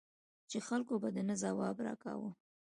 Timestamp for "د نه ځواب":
1.15-1.77